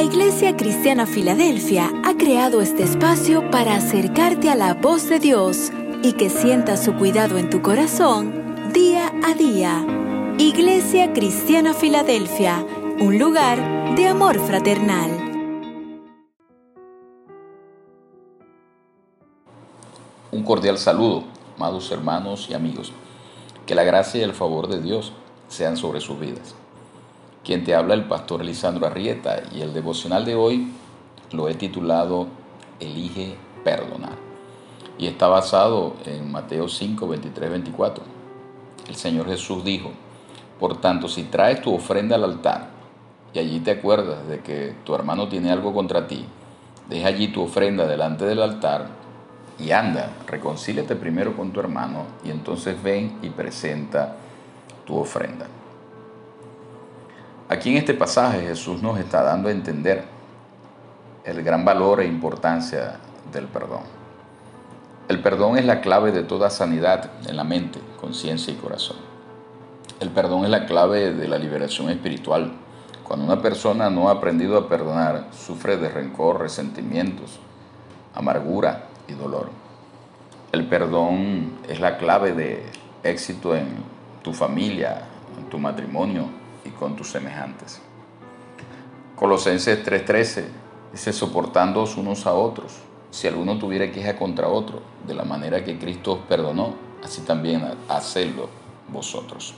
La 0.00 0.06
Iglesia 0.06 0.56
Cristiana 0.56 1.04
Filadelfia 1.04 1.92
ha 2.06 2.16
creado 2.16 2.62
este 2.62 2.84
espacio 2.84 3.50
para 3.50 3.76
acercarte 3.76 4.48
a 4.48 4.54
la 4.54 4.72
voz 4.72 5.10
de 5.10 5.18
Dios 5.18 5.70
y 6.02 6.14
que 6.14 6.30
sientas 6.30 6.82
su 6.82 6.94
cuidado 6.94 7.36
en 7.36 7.50
tu 7.50 7.60
corazón 7.60 8.72
día 8.72 9.12
a 9.22 9.34
día. 9.34 9.84
Iglesia 10.38 11.12
Cristiana 11.12 11.74
Filadelfia, 11.74 12.64
un 12.98 13.18
lugar 13.18 13.94
de 13.94 14.06
amor 14.06 14.38
fraternal. 14.40 15.10
Un 20.32 20.42
cordial 20.44 20.78
saludo, 20.78 21.24
amados 21.58 21.92
hermanos 21.92 22.46
y 22.48 22.54
amigos. 22.54 22.90
Que 23.66 23.74
la 23.74 23.84
gracia 23.84 24.20
y 24.20 24.24
el 24.24 24.32
favor 24.32 24.66
de 24.66 24.80
Dios 24.80 25.12
sean 25.48 25.76
sobre 25.76 26.00
sus 26.00 26.18
vidas. 26.18 26.54
Quien 27.44 27.64
te 27.64 27.74
habla 27.74 27.94
el 27.94 28.04
pastor 28.04 28.44
Lisandro 28.44 28.86
Arrieta 28.86 29.42
y 29.52 29.62
el 29.62 29.72
devocional 29.72 30.26
de 30.26 30.34
hoy 30.34 30.72
lo 31.32 31.48
he 31.48 31.54
titulado 31.54 32.26
Elige 32.78 33.34
perdonar. 33.64 34.16
Y 34.98 35.06
está 35.06 35.28
basado 35.28 35.94
en 36.04 36.30
Mateo 36.30 36.68
5, 36.68 37.08
23, 37.08 37.50
24. 37.50 38.04
El 38.88 38.94
Señor 38.94 39.26
Jesús 39.26 39.64
dijo, 39.64 39.90
por 40.58 40.78
tanto, 40.82 41.08
si 41.08 41.24
traes 41.24 41.62
tu 41.62 41.74
ofrenda 41.74 42.16
al 42.16 42.24
altar 42.24 42.68
y 43.32 43.38
allí 43.38 43.60
te 43.60 43.70
acuerdas 43.70 44.28
de 44.28 44.40
que 44.40 44.74
tu 44.84 44.94
hermano 44.94 45.28
tiene 45.28 45.50
algo 45.50 45.72
contra 45.72 46.06
ti, 46.06 46.26
deja 46.90 47.08
allí 47.08 47.28
tu 47.28 47.42
ofrenda 47.42 47.86
delante 47.86 48.26
del 48.26 48.42
altar 48.42 48.88
y 49.58 49.70
anda, 49.70 50.10
reconcíliate 50.26 50.94
primero 50.96 51.34
con 51.34 51.52
tu 51.52 51.60
hermano 51.60 52.04
y 52.22 52.30
entonces 52.30 52.82
ven 52.82 53.18
y 53.22 53.30
presenta 53.30 54.16
tu 54.84 54.98
ofrenda. 54.98 55.46
Aquí 57.50 57.70
en 57.70 57.78
este 57.78 57.94
pasaje 57.94 58.42
Jesús 58.42 58.80
nos 58.80 58.96
está 59.00 59.24
dando 59.24 59.48
a 59.48 59.50
entender 59.50 60.04
el 61.24 61.42
gran 61.42 61.64
valor 61.64 62.00
e 62.00 62.06
importancia 62.06 63.00
del 63.32 63.46
perdón. 63.46 63.80
El 65.08 65.20
perdón 65.20 65.58
es 65.58 65.64
la 65.64 65.80
clave 65.80 66.12
de 66.12 66.22
toda 66.22 66.48
sanidad 66.48 67.10
en 67.26 67.36
la 67.36 67.42
mente, 67.42 67.80
conciencia 68.00 68.52
y 68.52 68.56
corazón. 68.56 68.98
El 69.98 70.10
perdón 70.10 70.44
es 70.44 70.50
la 70.50 70.64
clave 70.64 71.12
de 71.12 71.26
la 71.26 71.38
liberación 71.38 71.90
espiritual. 71.90 72.52
Cuando 73.02 73.26
una 73.26 73.42
persona 73.42 73.90
no 73.90 74.08
ha 74.08 74.12
aprendido 74.12 74.56
a 74.56 74.68
perdonar, 74.68 75.26
sufre 75.32 75.76
de 75.76 75.88
rencor, 75.88 76.38
resentimientos, 76.38 77.40
amargura 78.14 78.84
y 79.08 79.14
dolor. 79.14 79.50
El 80.52 80.68
perdón 80.68 81.58
es 81.68 81.80
la 81.80 81.98
clave 81.98 82.32
de 82.32 82.62
éxito 83.02 83.56
en 83.56 83.66
tu 84.22 84.32
familia, 84.32 85.02
en 85.36 85.46
tu 85.50 85.58
matrimonio, 85.58 86.38
y 86.64 86.70
con 86.70 86.96
tus 86.96 87.10
semejantes. 87.10 87.80
Colosenses 89.16 89.84
3:13 89.84 90.44
dice, 90.92 91.12
soportándoos 91.12 91.96
unos 91.96 92.26
a 92.26 92.32
otros, 92.32 92.78
si 93.10 93.28
alguno 93.28 93.58
tuviera 93.58 93.90
queja 93.92 94.16
contra 94.16 94.48
otro, 94.48 94.80
de 95.06 95.14
la 95.14 95.24
manera 95.24 95.64
que 95.64 95.78
Cristo 95.78 96.12
os 96.12 96.18
perdonó, 96.20 96.74
así 97.04 97.22
también 97.22 97.62
hacedlo 97.88 98.48
vosotros. 98.88 99.54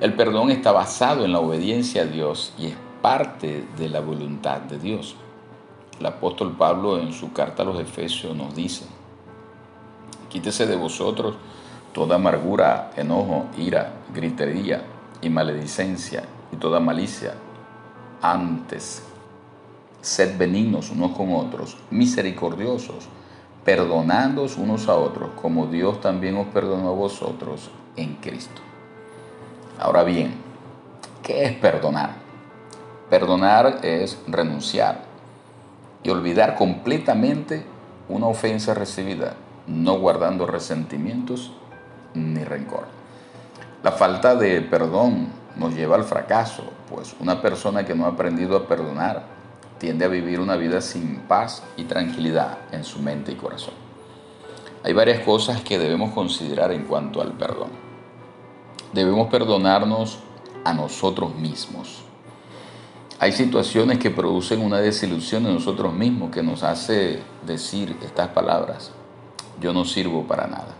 El 0.00 0.14
perdón 0.14 0.50
está 0.50 0.72
basado 0.72 1.24
en 1.24 1.32
la 1.32 1.40
obediencia 1.40 2.02
a 2.02 2.06
Dios 2.06 2.54
y 2.58 2.66
es 2.66 2.74
parte 3.02 3.64
de 3.76 3.88
la 3.88 4.00
voluntad 4.00 4.60
de 4.62 4.78
Dios. 4.78 5.16
El 5.98 6.06
apóstol 6.06 6.56
Pablo 6.56 6.98
en 6.98 7.12
su 7.12 7.32
carta 7.32 7.62
a 7.62 7.66
los 7.66 7.80
Efesios 7.80 8.34
nos 8.34 8.54
dice, 8.54 8.84
quítese 10.28 10.66
de 10.66 10.76
vosotros 10.76 11.36
toda 11.92 12.16
amargura, 12.16 12.92
enojo, 12.96 13.46
ira, 13.56 13.92
gritería 14.14 14.82
y 15.20 15.28
maledicencia 15.30 16.24
y 16.52 16.56
toda 16.56 16.80
malicia. 16.80 17.34
Antes, 18.22 19.02
sed 20.00 20.36
benignos 20.38 20.90
unos 20.90 21.12
con 21.16 21.32
otros, 21.32 21.76
misericordiosos, 21.90 23.08
perdonándoos 23.64 24.56
unos 24.56 24.88
a 24.88 24.94
otros, 24.94 25.30
como 25.40 25.66
Dios 25.66 26.00
también 26.00 26.36
os 26.36 26.46
perdonó 26.48 26.88
a 26.88 26.94
vosotros 26.94 27.70
en 27.96 28.14
Cristo. 28.16 28.62
Ahora 29.78 30.02
bien, 30.04 30.32
¿qué 31.22 31.44
es 31.44 31.52
perdonar? 31.52 32.12
Perdonar 33.10 33.80
es 33.82 34.18
renunciar 34.26 35.04
y 36.02 36.10
olvidar 36.10 36.54
completamente 36.54 37.64
una 38.08 38.26
ofensa 38.26 38.74
recibida, 38.74 39.34
no 39.66 39.98
guardando 39.98 40.46
resentimientos 40.46 41.52
ni 42.14 42.42
rencor. 42.44 42.97
La 43.82 43.92
falta 43.92 44.34
de 44.34 44.60
perdón 44.60 45.28
nos 45.54 45.74
lleva 45.74 45.94
al 45.94 46.04
fracaso, 46.04 46.64
pues 46.90 47.14
una 47.20 47.40
persona 47.40 47.84
que 47.84 47.94
no 47.94 48.06
ha 48.06 48.08
aprendido 48.08 48.56
a 48.56 48.66
perdonar 48.66 49.26
tiende 49.78 50.04
a 50.04 50.08
vivir 50.08 50.40
una 50.40 50.56
vida 50.56 50.80
sin 50.80 51.20
paz 51.28 51.62
y 51.76 51.84
tranquilidad 51.84 52.58
en 52.72 52.82
su 52.82 52.98
mente 53.00 53.30
y 53.30 53.36
corazón. 53.36 53.74
Hay 54.82 54.92
varias 54.92 55.20
cosas 55.20 55.62
que 55.62 55.78
debemos 55.78 56.12
considerar 56.12 56.72
en 56.72 56.84
cuanto 56.84 57.20
al 57.20 57.32
perdón. 57.32 57.70
Debemos 58.92 59.28
perdonarnos 59.28 60.18
a 60.64 60.72
nosotros 60.74 61.36
mismos. 61.36 62.02
Hay 63.20 63.32
situaciones 63.32 63.98
que 63.98 64.10
producen 64.10 64.60
una 64.60 64.78
desilusión 64.78 65.46
en 65.46 65.54
nosotros 65.54 65.92
mismos 65.92 66.30
que 66.30 66.42
nos 66.42 66.62
hace 66.62 67.20
decir 67.46 67.96
estas 68.02 68.28
palabras, 68.28 68.92
yo 69.60 69.72
no 69.72 69.84
sirvo 69.84 70.24
para 70.24 70.46
nada. 70.46 70.74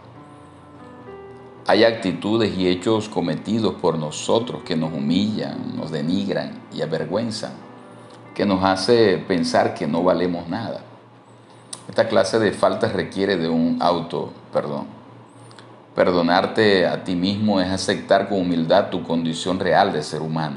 Hay 1.71 1.85
actitudes 1.85 2.57
y 2.57 2.67
hechos 2.67 3.11
cometidos 3.11 3.75
por 3.75 3.99
nosotros 3.99 4.63
que 4.63 4.75
nos 4.75 4.91
humillan, 4.91 5.77
nos 5.77 5.91
denigran 5.91 6.63
y 6.73 6.81
avergüenzan, 6.81 7.53
que 8.35 8.47
nos 8.47 8.65
hace 8.65 9.19
pensar 9.19 9.75
que 9.75 9.87
no 9.87 10.03
valemos 10.03 10.49
nada. 10.49 10.81
Esta 11.87 12.09
clase 12.09 12.39
de 12.39 12.53
faltas 12.53 12.95
requiere 12.95 13.37
de 13.37 13.51
un 13.51 13.77
auto 13.83 14.33
perdón. 14.51 14.87
Perdonarte 15.95 16.87
a 16.87 17.05
ti 17.05 17.15
mismo 17.15 17.61
es 17.61 17.69
aceptar 17.69 18.31
con 18.31 18.41
humildad 18.41 18.89
tu 18.89 19.03
condición 19.03 19.61
real 19.61 19.93
de 19.93 20.03
ser 20.03 20.23
humano. 20.23 20.57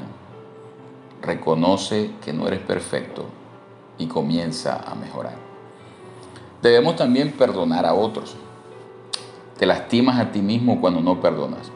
Reconoce 1.20 2.12
que 2.24 2.32
no 2.32 2.48
eres 2.48 2.60
perfecto 2.60 3.26
y 3.98 4.06
comienza 4.06 4.80
a 4.90 4.94
mejorar. 4.94 5.36
Debemos 6.62 6.96
también 6.96 7.32
perdonar 7.32 7.84
a 7.84 7.92
otros. 7.92 8.34
Te 9.62 9.66
lastimas 9.66 10.18
a 10.18 10.32
ti 10.32 10.42
mismo 10.42 10.80
cuando 10.80 11.00
no 11.00 11.20
perdonas. 11.20 11.70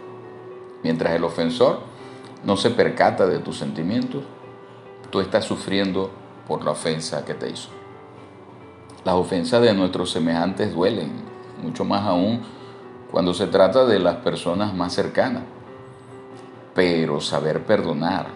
Mientras 0.83 1.15
el 1.15 1.23
ofensor 1.23 1.79
no 2.43 2.57
se 2.57 2.71
percata 2.71 3.29
de 3.29 3.39
tus 3.39 3.59
sentimientos, 3.59 4.25
tú 5.09 5.21
estás 5.21 5.45
sufriendo 5.45 6.11
por 6.49 6.65
la 6.65 6.73
ofensa 6.73 7.25
que 7.25 7.35
te 7.35 7.49
hizo. 7.49 7.69
Las 9.05 9.15
ofensas 9.15 9.63
de 9.63 9.73
nuestros 9.73 10.11
semejantes 10.11 10.75
duelen, 10.75 11.13
mucho 11.63 11.85
más 11.85 12.03
aún 12.03 12.41
cuando 13.13 13.33
se 13.33 13.47
trata 13.47 13.87
de 13.87 14.01
las 14.01 14.17
personas 14.17 14.75
más 14.75 14.93
cercanas. 14.93 15.45
Pero 16.75 17.21
saber 17.21 17.67
perdonar 17.67 18.27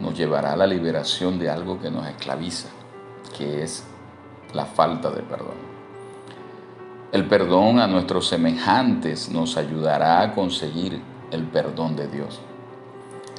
nos 0.00 0.16
llevará 0.16 0.54
a 0.54 0.56
la 0.56 0.66
liberación 0.66 1.38
de 1.38 1.50
algo 1.50 1.78
que 1.78 1.90
nos 1.90 2.06
esclaviza, 2.06 2.70
que 3.36 3.62
es 3.62 3.84
la 4.54 4.64
falta 4.64 5.10
de 5.10 5.20
perdón. 5.20 5.73
El 7.12 7.26
perdón 7.26 7.78
a 7.78 7.86
nuestros 7.86 8.28
semejantes 8.28 9.30
nos 9.30 9.56
ayudará 9.56 10.20
a 10.20 10.32
conseguir 10.32 11.00
el 11.30 11.44
perdón 11.44 11.96
de 11.96 12.08
Dios. 12.08 12.40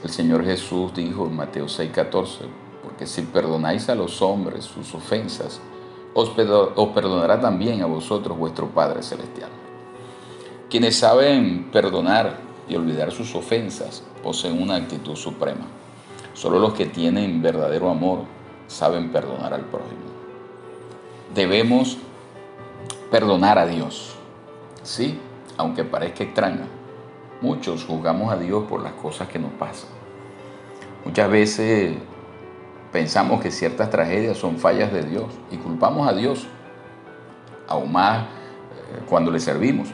El 0.03 0.09
Señor 0.09 0.45
Jesús 0.45 0.93
dijo 0.93 1.25
en 1.25 1.35
Mateo 1.35 1.67
6:14, 1.67 2.45
porque 2.83 3.07
si 3.07 3.23
perdonáis 3.23 3.89
a 3.89 3.95
los 3.95 4.21
hombres 4.21 4.65
sus 4.65 4.93
ofensas, 4.93 5.59
os, 6.13 6.29
perdonará 6.29 7.41
también 7.41 7.81
a 7.81 7.87
vosotros 7.87 8.37
vuestro 8.37 8.67
Padre 8.67 9.03
Celestial. 9.03 9.49
Quienes 10.69 10.97
saben 10.97 11.69
perdonar 11.71 12.37
y 12.69 12.75
olvidar 12.75 13.11
sus 13.11 13.35
ofensas 13.35 14.03
poseen 14.23 14.61
una 14.61 14.75
actitud 14.75 15.15
suprema. 15.15 15.65
Solo 16.33 16.59
los 16.59 16.73
que 16.73 16.85
tienen 16.85 17.41
verdadero 17.41 17.89
amor 17.89 18.19
saben 18.67 19.11
perdonar 19.11 19.53
al 19.53 19.65
prójimo. 19.65 20.05
Debemos 21.33 21.97
perdonar 23.15 23.57
a 23.57 23.65
Dios. 23.65 24.13
Sí, 24.83 25.17
aunque 25.55 25.85
parezca 25.85 26.25
extraño, 26.25 26.65
muchos 27.39 27.85
juzgamos 27.85 28.29
a 28.29 28.35
Dios 28.35 28.65
por 28.65 28.83
las 28.83 28.91
cosas 28.91 29.29
que 29.29 29.39
nos 29.39 29.53
pasan. 29.53 29.87
Muchas 31.05 31.29
veces 31.29 31.95
pensamos 32.91 33.41
que 33.41 33.51
ciertas 33.51 33.89
tragedias 33.89 34.37
son 34.37 34.57
fallas 34.57 34.91
de 34.91 35.03
Dios 35.03 35.27
y 35.49 35.55
culpamos 35.55 36.09
a 36.09 36.13
Dios, 36.13 36.45
aún 37.69 37.93
más 37.93 38.23
eh, 38.23 38.25
cuando 39.07 39.31
le 39.31 39.39
servimos. 39.39 39.87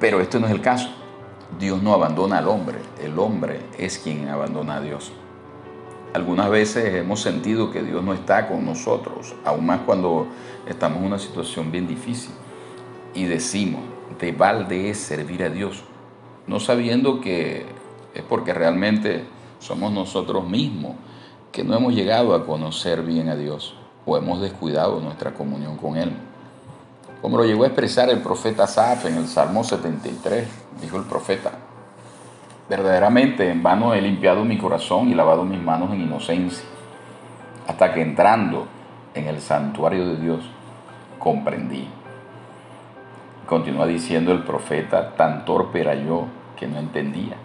Pero 0.00 0.20
esto 0.20 0.40
no 0.40 0.46
es 0.48 0.52
el 0.52 0.60
caso. 0.60 0.88
Dios 1.60 1.80
no 1.84 1.94
abandona 1.94 2.38
al 2.38 2.48
hombre, 2.48 2.78
el 3.00 3.16
hombre 3.16 3.60
es 3.78 4.00
quien 4.00 4.28
abandona 4.28 4.78
a 4.78 4.80
Dios. 4.80 5.12
Algunas 6.14 6.48
veces 6.48 6.94
hemos 6.94 7.20
sentido 7.20 7.72
que 7.72 7.82
Dios 7.82 8.00
no 8.04 8.14
está 8.14 8.46
con 8.46 8.64
nosotros, 8.64 9.34
aún 9.44 9.66
más 9.66 9.80
cuando 9.80 10.28
estamos 10.68 10.98
en 11.00 11.06
una 11.06 11.18
situación 11.18 11.72
bien 11.72 11.88
difícil. 11.88 12.30
Y 13.14 13.24
decimos, 13.24 13.82
de 14.20 14.30
balde 14.30 14.90
es 14.90 14.98
servir 14.98 15.42
a 15.42 15.48
Dios, 15.48 15.82
no 16.46 16.60
sabiendo 16.60 17.20
que 17.20 17.66
es 18.14 18.22
porque 18.22 18.54
realmente 18.54 19.24
somos 19.58 19.90
nosotros 19.90 20.48
mismos 20.48 20.94
que 21.50 21.64
no 21.64 21.76
hemos 21.76 21.92
llegado 21.92 22.32
a 22.36 22.46
conocer 22.46 23.02
bien 23.02 23.28
a 23.28 23.34
Dios 23.34 23.74
o 24.06 24.16
hemos 24.16 24.40
descuidado 24.40 25.00
nuestra 25.00 25.34
comunión 25.34 25.76
con 25.76 25.96
Él. 25.96 26.12
Como 27.22 27.38
lo 27.38 27.44
llegó 27.44 27.64
a 27.64 27.66
expresar 27.66 28.08
el 28.08 28.20
profeta 28.20 28.64
Asaf 28.64 29.06
en 29.06 29.16
el 29.16 29.26
Salmo 29.26 29.64
73, 29.64 30.46
dijo 30.80 30.96
el 30.96 31.06
profeta, 31.06 31.63
verdaderamente 32.68 33.50
en 33.50 33.62
vano 33.62 33.94
he 33.94 34.00
limpiado 34.00 34.44
mi 34.44 34.58
corazón 34.58 35.10
y 35.10 35.14
lavado 35.14 35.44
mis 35.44 35.60
manos 35.60 35.92
en 35.92 36.02
inocencia, 36.02 36.64
hasta 37.66 37.92
que 37.92 38.02
entrando 38.02 38.66
en 39.14 39.26
el 39.26 39.40
santuario 39.40 40.06
de 40.06 40.16
Dios 40.16 40.44
comprendí. 41.18 41.88
Continúa 43.46 43.86
diciendo 43.86 44.32
el 44.32 44.42
profeta, 44.42 45.14
tan 45.14 45.44
torpe 45.44 45.80
era 45.80 45.94
yo 45.94 46.26
que 46.56 46.66
no 46.66 46.78
entendía, 46.78 47.36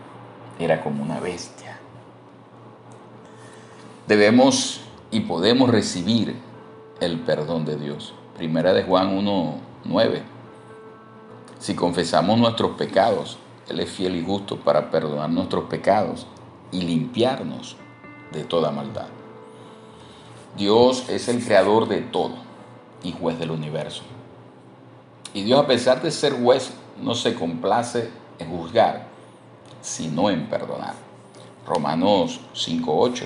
era 0.58 0.82
como 0.82 1.04
una 1.04 1.20
bestia. 1.20 1.78
Debemos 4.08 4.82
y 5.12 5.22
podemos 5.22 5.70
recibir 5.70 6.36
el 7.00 7.20
perdón 7.20 7.66
de 7.66 7.78
Dios. 7.78 8.14
Primera 8.38 8.74
de 8.74 8.84
Juan 8.84 9.18
1.9. 9.18 10.22
Si 11.60 11.76
confesamos 11.76 12.40
nuestros 12.40 12.72
pecados, 12.72 13.38
Él 13.70 13.80
es 13.80 13.90
fiel 13.90 14.16
y 14.16 14.24
justo 14.24 14.58
para 14.58 14.90
perdonar 14.90 15.30
nuestros 15.30 15.66
pecados 15.66 16.26
y 16.72 16.82
limpiarnos 16.82 17.76
de 18.32 18.44
toda 18.44 18.72
maldad. 18.72 19.08
Dios 20.58 21.08
es 21.10 21.28
el 21.28 21.44
creador 21.44 21.88
de 21.88 22.02
todo 22.02 22.36
y 23.04 23.12
juez 23.12 23.40
del 23.40 23.52
universo. 23.52 24.04
Y 25.34 25.44
Dios, 25.44 25.60
a 25.62 25.68
pesar 25.68 26.02
de 26.02 26.12
ser 26.12 26.34
juez, 26.34 26.72
no 27.02 27.14
se 27.16 27.36
complace 27.36 28.10
en 28.40 28.50
juzgar, 28.50 29.08
sino 29.82 30.30
en 30.30 30.48
perdonar. 30.48 30.96
Romanos 31.66 32.42
5.8 32.56 33.26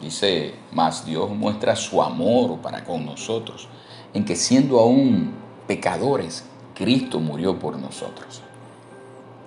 dice, 0.00 0.54
más 0.72 1.06
Dios 1.06 1.30
muestra 1.30 1.74
su 1.76 2.02
amor 2.02 2.58
para 2.58 2.84
con 2.84 3.06
nosotros, 3.06 3.68
en 4.12 4.24
que 4.24 4.36
siendo 4.36 4.78
aún 4.78 5.32
pecadores, 5.66 6.44
Cristo 6.74 7.20
murió 7.20 7.58
por 7.58 7.78
nosotros. 7.78 8.42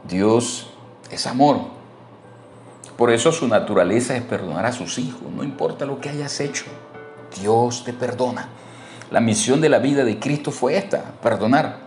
Dios 0.08 0.70
es 1.12 1.28
amor. 1.28 1.60
Por 2.98 3.12
eso 3.12 3.32
su 3.32 3.48
naturaleza 3.48 4.16
es 4.16 4.24
perdonar 4.24 4.66
a 4.66 4.72
sus 4.72 4.98
hijos, 4.98 5.22
no 5.36 5.44
importa 5.44 5.86
lo 5.86 6.02
que 6.02 6.10
hayas 6.10 6.40
hecho. 6.40 6.66
Dios 7.40 7.84
te 7.84 7.94
perdona. 7.94 8.50
La 9.12 9.20
misión 9.20 9.62
de 9.62 9.70
la 9.70 9.80
vida 9.80 10.04
de 10.04 10.20
Cristo 10.20 10.52
fue 10.52 10.78
esta, 10.78 11.04
perdonar. 11.22 11.78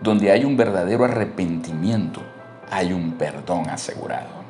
Donde 0.00 0.30
hay 0.30 0.44
un 0.44 0.56
verdadero 0.56 1.04
arrepentimiento, 1.04 2.20
hay 2.70 2.92
un 2.92 3.12
perdón 3.12 3.70
asegurado. 3.70 4.44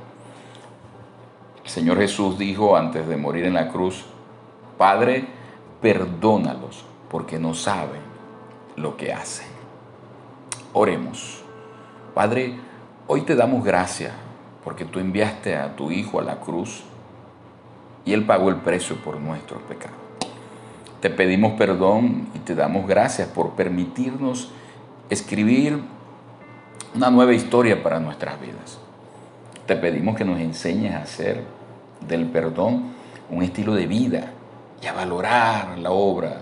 El 1.63 1.71
Señor 1.71 1.99
Jesús 1.99 2.39
dijo 2.39 2.77
antes 2.77 3.07
de 3.07 3.17
morir 3.17 3.45
en 3.45 3.55
la 3.55 3.69
cruz, 3.69 4.05
Padre, 4.79 5.27
perdónalos 5.81 6.85
porque 7.11 7.39
no 7.39 7.55
saben 7.55 8.01
lo 8.77 8.97
que 8.97 9.13
hacen. 9.13 9.47
Oremos. 10.73 11.43
Padre, 12.15 12.59
hoy 13.07 13.23
te 13.23 13.37
damos 13.37 13.65
gracias 13.65 14.13
porque 14.65 14.85
tú 14.85 14.99
enviaste 14.99 15.57
a 15.57 15.77
tu 15.77 15.91
Hijo 15.91 16.21
a 16.21 16.23
la 16.23 16.41
cruz 16.41 16.83
y 18.05 18.13
Él 18.13 18.25
pagó 18.25 18.49
el 18.49 18.57
precio 18.57 18.97
por 18.97 19.21
nuestros 19.21 19.63
pecados. 19.63 19.97
Te 21.01 21.11
pedimos 21.11 21.53
perdón 21.59 22.29
y 22.35 22.39
te 22.39 22.55
damos 22.55 22.87
gracias 22.87 23.29
por 23.29 23.51
permitirnos 23.51 24.51
escribir 25.11 25.83
una 26.95 27.11
nueva 27.11 27.35
historia 27.35 27.83
para 27.83 28.01
nuestras 28.01 28.41
vidas. 28.41 28.79
Te 29.67 29.77
pedimos 29.77 30.17
que 30.17 30.25
nos 30.25 30.41
enseñes 30.41 30.95
a 30.95 31.03
hacer 31.03 31.43
del 32.07 32.27
perdón 32.27 32.95
un 33.31 33.43
estilo 33.43 33.75
de 33.75 33.87
vida 33.87 34.33
y 34.83 34.87
a 34.87 34.93
valorar 34.93 35.79
la 35.79 35.91
obra 35.91 36.41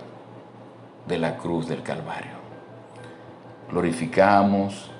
de 1.09 1.19
la 1.19 1.37
cruz 1.37 1.69
del 1.69 1.83
Calvario. 1.83 2.33
Glorificamos 3.71 4.91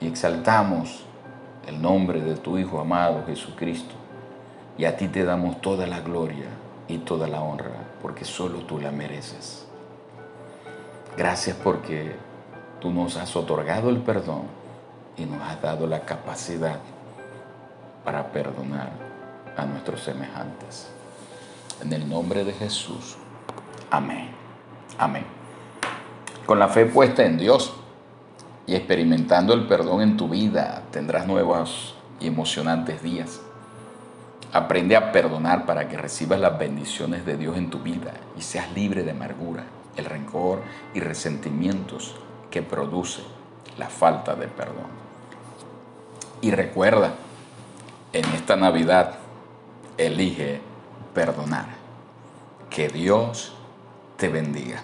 y 0.00 0.06
exaltamos 0.06 1.04
el 1.66 1.80
nombre 1.80 2.20
de 2.20 2.36
tu 2.36 2.58
Hijo 2.58 2.80
amado 2.80 3.24
Jesucristo 3.26 3.94
y 4.78 4.84
a 4.86 4.96
ti 4.96 5.08
te 5.08 5.24
damos 5.24 5.60
toda 5.60 5.86
la 5.86 6.00
gloria 6.00 6.46
y 6.88 6.98
toda 6.98 7.28
la 7.28 7.40
honra, 7.40 7.70
porque 8.02 8.24
solo 8.24 8.60
tú 8.60 8.80
la 8.80 8.90
mereces. 8.90 9.66
Gracias 11.16 11.56
porque 11.62 12.16
tú 12.80 12.90
nos 12.90 13.16
has 13.16 13.36
otorgado 13.36 13.90
el 13.90 13.98
perdón 13.98 14.42
y 15.16 15.26
nos 15.26 15.42
has 15.42 15.60
dado 15.60 15.86
la 15.86 16.00
capacidad 16.00 16.78
para 18.04 18.32
perdonar 18.32 18.90
a 19.56 19.66
nuestros 19.66 20.00
semejantes. 20.00 20.88
En 21.82 21.92
el 21.92 22.08
nombre 22.08 22.44
de 22.44 22.52
Jesús. 22.52 23.16
Amén. 23.90 24.30
Amén. 24.98 25.24
Con 26.46 26.58
la 26.58 26.68
fe 26.68 26.86
puesta 26.86 27.24
en 27.24 27.38
Dios 27.38 27.74
y 28.66 28.74
experimentando 28.74 29.54
el 29.54 29.66
perdón 29.66 30.02
en 30.02 30.16
tu 30.16 30.28
vida, 30.28 30.82
tendrás 30.90 31.26
nuevos 31.26 31.94
y 32.20 32.26
emocionantes 32.26 33.02
días. 33.02 33.40
Aprende 34.52 34.96
a 34.96 35.12
perdonar 35.12 35.66
para 35.66 35.88
que 35.88 35.96
recibas 35.96 36.40
las 36.40 36.58
bendiciones 36.58 37.24
de 37.24 37.36
Dios 37.36 37.56
en 37.56 37.70
tu 37.70 37.78
vida 37.80 38.12
y 38.36 38.42
seas 38.42 38.72
libre 38.72 39.02
de 39.02 39.12
amargura, 39.12 39.64
el 39.96 40.04
rencor 40.04 40.62
y 40.94 41.00
resentimientos 41.00 42.16
que 42.50 42.62
produce 42.62 43.22
la 43.78 43.88
falta 43.88 44.34
de 44.34 44.48
perdón. 44.48 44.90
Y 46.42 46.50
recuerda, 46.50 47.14
en 48.12 48.24
esta 48.34 48.56
Navidad, 48.56 49.14
elige 49.98 50.60
perdonar. 51.14 51.66
Que 52.68 52.88
Dios 52.88 53.52
te 54.16 54.28
bendiga. 54.28 54.82